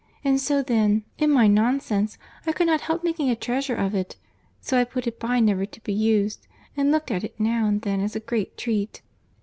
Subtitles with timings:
[0.23, 2.17] And so then, in my nonsense,
[2.47, 5.81] I could not help making a treasure of it—so I put it by never to
[5.83, 9.03] be used, and looked at it now and then as a great treat."